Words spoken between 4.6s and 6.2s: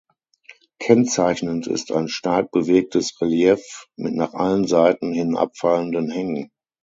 Seiten hin abfallenden